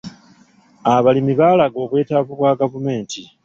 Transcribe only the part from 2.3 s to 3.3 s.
bwa gavumenti.